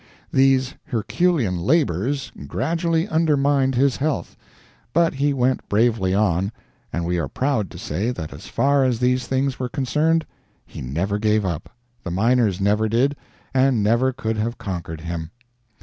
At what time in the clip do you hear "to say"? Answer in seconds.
7.69-8.09